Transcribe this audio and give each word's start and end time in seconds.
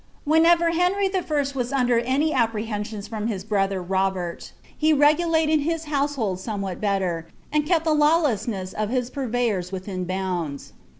Whenever 0.23 0.71
Henry 0.71 1.07
t. 1.09 1.19
was 1.53 1.71
under 1.71 1.99
any 1.99 2.33
apprehensions 2.33 3.07
from 3.07 3.27
his 3.27 3.43
brother 3.43 3.83
Robett, 3.83 4.51
he 4.75 4.93
regulated 4.93 5.59
his 5.59 5.83
household 5.83 6.39
somewhat 6.39 6.81
better, 6.81 7.27
and 7.51 7.67
kept 7.67 7.85
the 7.85 7.93
law 7.93 8.17
lessness 8.19 8.73
of 8.73 8.89
his 8.89 9.11
purveyors 9.11 9.71
within 9.71 10.05
bounds. 10.05 10.73